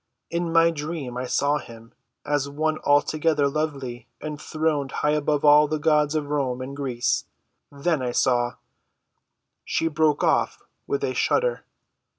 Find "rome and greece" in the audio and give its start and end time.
6.31-7.25